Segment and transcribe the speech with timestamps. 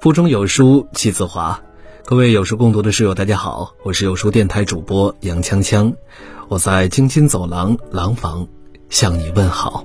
[0.00, 1.60] 腹中有书气自华，
[2.04, 5.92] 各位有书共读的室友，大家好，我是有书电台主播杨锵锵，
[6.46, 8.46] 我在京津走廊廊坊
[8.90, 9.84] 向你问好。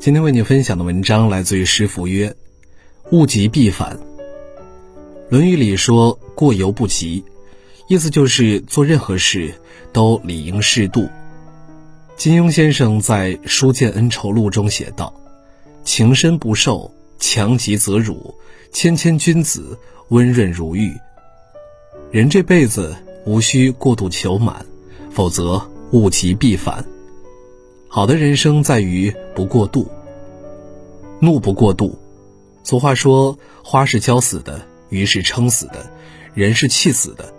[0.00, 2.34] 今天为你分享的文章来自于师傅曰
[3.12, 3.98] ：“物极必反。”
[5.28, 7.22] 《论语》里说“过犹不及”，
[7.88, 9.60] 意思就是做任何事
[9.92, 11.06] 都理应适度。
[12.16, 15.12] 金庸先生在《书剑恩仇录》中写道
[15.84, 18.34] ：“情深不寿。”强极则辱，
[18.72, 20.94] 谦谦君子，温润如玉。
[22.10, 24.64] 人这辈子无需过度求满，
[25.10, 26.84] 否则物极必反。
[27.88, 29.90] 好的人生在于不过度，
[31.20, 31.98] 怒不过度。
[32.62, 35.90] 俗话说：“花是浇死的，鱼是撑死的，
[36.34, 37.32] 人是气死的。”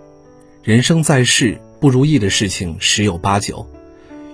[0.64, 3.66] 人生在世，不如意的事情十有八九。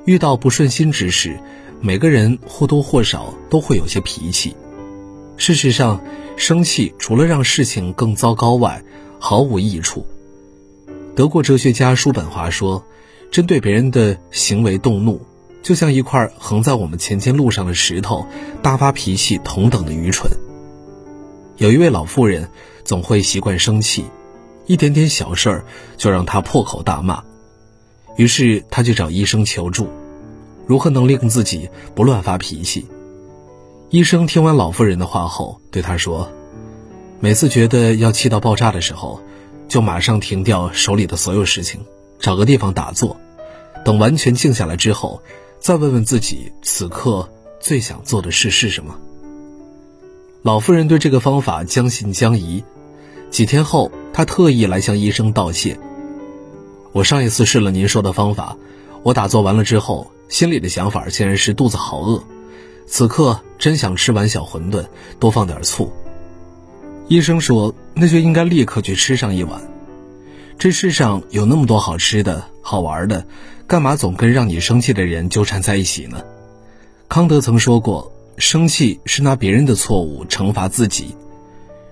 [0.05, 1.39] 遇到不顺心之事，
[1.81, 4.57] 每个人或多或少都会有些脾气。
[5.37, 6.01] 事实上，
[6.37, 8.83] 生气除了让事情更糟糕外，
[9.19, 10.07] 毫无益处。
[11.15, 12.85] 德国哲学家叔本华说
[13.31, 15.21] ：“针对别人的行为动怒，
[15.63, 18.27] 就像一块横在我们前进路上的石头，
[18.63, 20.31] 大发脾气同等的愚蠢。”
[21.57, 22.49] 有一位老妇人，
[22.85, 24.05] 总会习惯生气，
[24.67, 25.65] 一点点小事儿
[25.97, 27.23] 就让她破口大骂。
[28.17, 29.89] 于是她去找医生求助，
[30.67, 32.87] 如何能令自己不乱发脾气？
[33.95, 36.29] 医生听完老妇人的话后，对她说
[37.23, 39.21] ：“每次觉得要气到爆炸的时候，
[39.69, 41.81] 就马上停掉手里的所有事情，
[42.19, 43.17] 找个地方打坐，
[43.85, 45.23] 等完全静下来之后，
[45.61, 47.29] 再问问自己此刻
[47.61, 48.99] 最想做的事是什么。”
[50.43, 52.65] 老妇人对这个方法将信将疑。
[53.31, 55.79] 几天后，她特意来向医生道谢
[56.91, 58.57] ：“我上一次试了您说的方法，
[59.05, 62.21] 我打坐完了之后，心里的想法竟然是肚子好饿。”
[62.87, 64.87] 此刻真想吃碗小馄饨，
[65.19, 65.93] 多放点醋。
[67.09, 69.61] 医生说：“那就应该立刻去吃上一碗。
[70.59, 73.27] 这世上有那么多好吃的好玩的，
[73.67, 76.23] 干嘛总跟让你生气的人纠缠在一起呢？”
[77.09, 81.15] 康德曾说过：“生气是拿别人的错误惩罚自己。”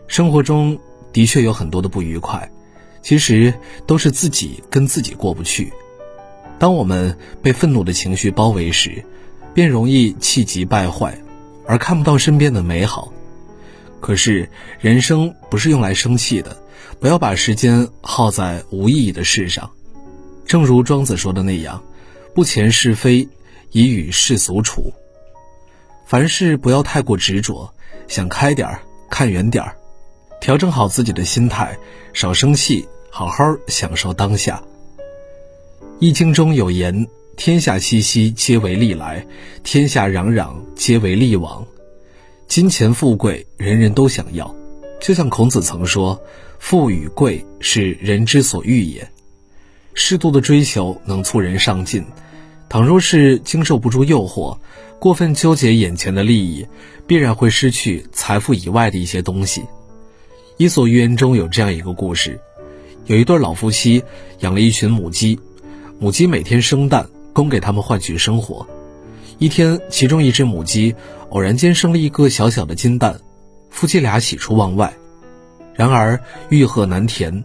[0.09, 0.79] 生活中
[1.13, 2.51] 的确有很多的不愉快，
[3.03, 3.53] 其实
[3.87, 5.73] 都是自己跟自己过不去。
[6.59, 9.05] 当我们被愤怒的情绪包围时，
[9.55, 11.19] 便容易气急败坏，
[11.67, 13.13] 而看不到身边的美好。
[14.01, 14.49] 可是
[14.81, 16.57] 人生不是用来生气的，
[16.99, 19.71] 不要把时间耗在无意义的事上。
[20.45, 21.83] 正如庄子说的那样
[22.35, 23.29] ：“不遣是非，
[23.71, 24.93] 以与世俗处。”
[26.05, 27.73] 凡事不要太过执着，
[28.09, 29.77] 想开点儿，看远点儿，
[30.41, 31.79] 调整好自己的心态，
[32.13, 34.63] 少生气，好好享受当下。
[36.01, 37.07] 《易经》中有言。
[37.37, 39.25] 天下熙熙，皆为利来；
[39.65, 41.67] 天下攘攘，皆为利往。
[42.47, 44.55] 金钱富贵，人人都想要。
[45.01, 46.21] 就像孔子曾说
[46.61, 49.11] ：“富与贵，是人之所欲也。”
[49.95, 52.05] 适度的追求能促人上进。
[52.69, 54.59] 倘若是经受不住诱惑，
[55.01, 56.67] 过分纠结眼前的利益，
[57.07, 59.63] 必然会失去财富以外的一些东西。
[60.59, 62.39] 《伊索寓言》中有这样一个故事：
[63.07, 64.05] 有一对老夫妻
[64.41, 65.41] 养了一群母鸡，
[65.99, 67.09] 母鸡每天生蛋。
[67.33, 68.67] 供给他们换取生活。
[69.39, 70.95] 一天，其中一只母鸡
[71.31, 73.21] 偶然间生了一个小小的金蛋，
[73.71, 74.93] 夫妻俩喜出望外。
[75.75, 76.21] 然而
[76.51, 77.45] 欲壑难填，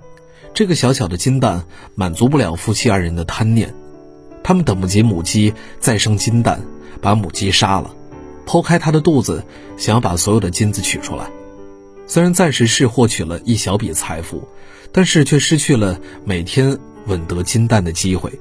[0.54, 1.64] 这个小小的金蛋
[1.96, 3.74] 满足不了夫妻二人的贪念。
[4.44, 6.62] 他们等不及母鸡再生金蛋，
[7.02, 7.94] 把母鸡杀了，
[8.46, 9.44] 剖开它的肚子，
[9.78, 11.30] 想要把所有的金子取出来。
[12.06, 14.48] 虽然暂时是获取了一小笔财富，
[14.92, 18.32] 但是却失去了每天稳得金蛋的机会。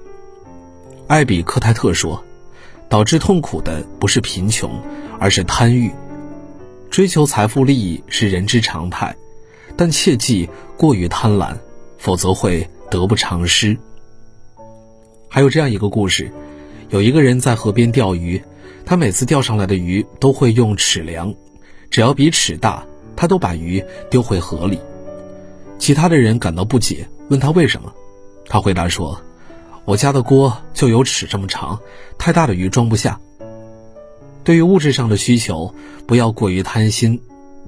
[1.09, 2.25] 艾比克泰特说
[2.91, 4.83] ：“导致痛苦的不是贫穷，
[5.21, 5.91] 而是贪欲。
[6.91, 9.15] 追求财富利益是人之常态，
[9.77, 11.57] 但切忌过于贪婪，
[11.97, 13.77] 否则会得不偿失。”
[15.29, 16.31] 还有这样一个故事：
[16.89, 18.43] 有一个人在河边钓鱼，
[18.85, 21.33] 他每次钓上来的鱼都会用尺量，
[21.89, 22.85] 只要比尺大，
[23.15, 24.81] 他都把鱼丢回河里。
[25.79, 27.95] 其他的人感到不解，问他为什么，
[28.49, 29.21] 他回答说。
[29.87, 31.79] 我家的锅就有尺这么长，
[32.19, 33.21] 太大的鱼装不下。
[34.43, 35.73] 对于物质上的需求，
[36.09, 37.21] 不要过于贪心。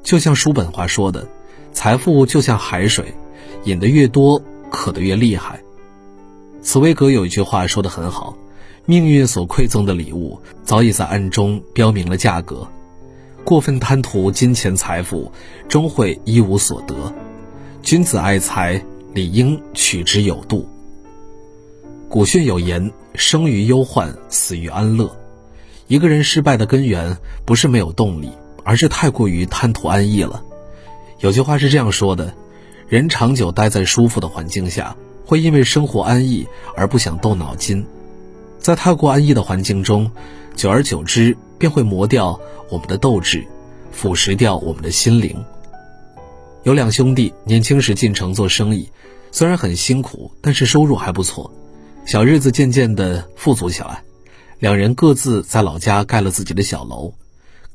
[0.03, 1.29] 就像叔本华说的
[1.73, 3.15] ：“财富就像海水，
[3.62, 5.61] 饮得越多，渴得越厉害。”
[6.61, 8.37] 茨威格有一句话说得很好
[8.85, 12.67] ：“命运所馈赠的礼物，早已在暗中标明了价格。
[13.44, 15.31] 过分贪图金钱财富，
[15.69, 16.94] 终会一无所得。
[17.81, 18.82] 君子爱财，
[19.14, 20.69] 理应取之有度。”
[22.09, 25.15] 古训有言：“生于忧患，死于安乐。”
[25.89, 28.31] 一个人失败的根源不是没有动力，
[28.65, 30.43] 而是太过于贪图安逸了。
[31.21, 32.33] 有句话是这样说的：
[32.89, 34.97] 人长久待在舒服的环境下，
[35.27, 37.83] 会因为生活安逸而不想动脑筋；
[38.59, 40.11] 在太过安逸的环境中，
[40.57, 42.41] 久而久之便会磨掉
[42.71, 43.47] 我们的斗志，
[43.93, 45.45] 腐蚀掉我们的心灵。
[46.63, 48.89] 有两兄弟年轻时进城做生意，
[49.31, 51.51] 虽然很辛苦，但是收入还不错，
[52.09, 54.03] 小日子渐渐的富足起来。
[54.61, 57.13] 两人各自在老家盖了自己的小楼，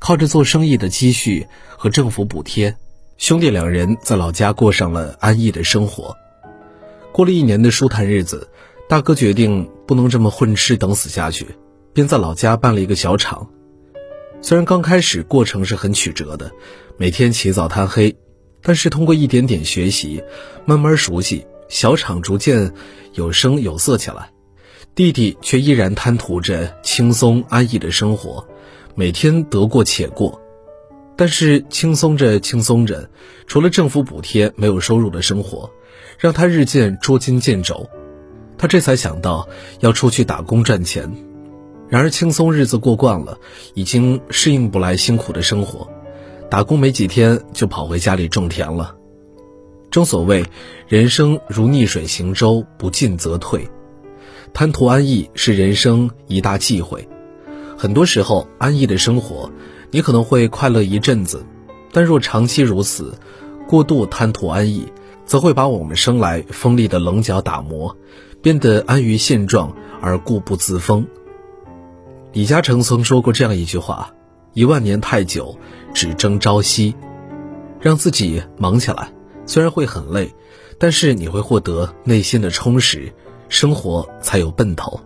[0.00, 1.46] 靠着做生意的积蓄
[1.78, 2.74] 和政府补贴，
[3.16, 6.16] 兄弟两人在老家过上了安逸的生活。
[7.12, 8.48] 过了一年的舒坦日子，
[8.88, 11.46] 大哥决定不能这么混吃等死下去，
[11.92, 13.48] 便在老家办了一个小厂。
[14.42, 16.50] 虽然刚开始过程是很曲折的，
[16.96, 18.16] 每天起早贪黑，
[18.62, 20.24] 但是通过一点点学习，
[20.66, 22.72] 慢慢熟悉，小厂逐渐
[23.12, 24.30] 有声有色起来。
[24.94, 28.46] 弟弟却依然贪图着轻松安逸的生活，
[28.94, 30.40] 每天得过且过。
[31.16, 33.08] 但是轻松着轻松着，
[33.46, 35.70] 除了政府补贴，没有收入的生活，
[36.18, 37.88] 让他日渐捉襟见肘。
[38.56, 39.48] 他这才想到
[39.80, 41.12] 要出去打工赚钱。
[41.88, 43.38] 然而轻松日子过惯了，
[43.74, 45.88] 已经适应不来辛苦的生活，
[46.48, 48.96] 打工没几天就跑回家里种田了。
[49.94, 50.44] 正所谓，
[50.88, 53.70] 人生如逆水行舟，不进则退。
[54.52, 57.08] 贪图安逸是人生一大忌讳，
[57.78, 59.52] 很多时候安逸的生活，
[59.92, 61.46] 你可能会快乐一阵子，
[61.92, 63.16] 但若长期如此，
[63.68, 64.88] 过度贪图安逸，
[65.26, 67.96] 则会把我们生来锋利的棱角打磨，
[68.42, 71.06] 变得安于现状而固步自封。
[72.32, 74.12] 李嘉诚曾说过这样一句话
[74.54, 75.56] ：“一万年太久，
[75.94, 76.96] 只争朝夕。”
[77.78, 79.12] 让自己忙起来，
[79.46, 80.34] 虽然会很累，
[80.78, 83.12] 但是你会获得内心的充实。
[83.50, 84.98] 生活才有奔头。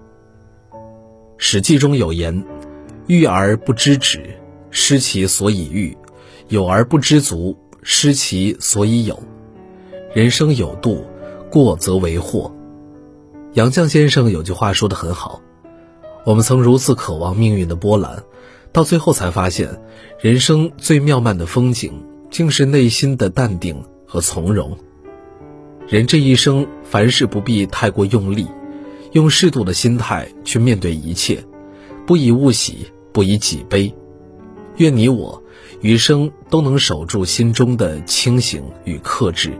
[1.36, 2.44] 《史记》中有言
[3.06, 4.38] ：“欲而不知止，
[4.70, 5.94] 失其所以欲；
[6.48, 9.22] 有而不知足，失其所以有。”
[10.14, 11.04] 人生有度，
[11.50, 12.54] 过则为祸。
[13.52, 15.42] 杨绛先生有句话说得很好
[16.24, 18.22] ：“我们曾如此渴望命运的波澜，
[18.72, 19.78] 到最后才发现，
[20.20, 24.76] 人生最妙曼的风景，竟是内心的淡定和从容。”
[25.86, 28.46] 人这一生，凡事不必太过用力，
[29.12, 31.44] 用适度的心态去面对一切，
[32.06, 33.94] 不以物喜，不以己悲。
[34.76, 35.42] 愿你我
[35.80, 39.52] 余生都能守住心中的清醒与克制，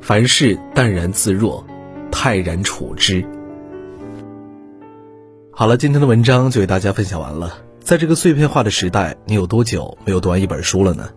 [0.00, 1.66] 凡事淡然自若，
[2.10, 3.24] 泰然处之。
[5.50, 7.58] 好了，今天的文章就为大家分享完了。
[7.80, 11.10] 在这个碎片化的时代，你有多久没有读完一本书了呢？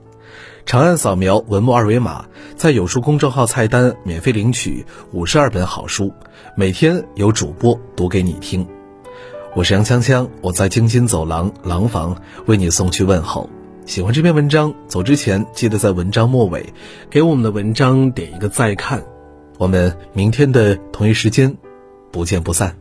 [0.65, 2.25] 长按扫描文末二维码，
[2.55, 6.11] 在有书公众号菜单免费领取五十二本好书，
[6.55, 8.67] 每天有主播读给你听。
[9.53, 13.47] 我是杨锵锵，我在京津走廊廊坊为你送去问候。
[13.85, 16.73] 喜欢这篇文章，走之前记得在文章末尾
[17.11, 19.03] 给我们的文章点一个再看。
[19.59, 21.55] 我们明天的同一时间
[22.11, 22.75] 不见不散。